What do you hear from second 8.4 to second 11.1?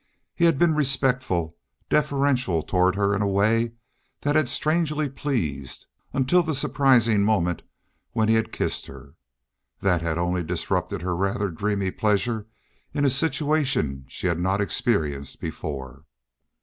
kissed her. That had only disrupted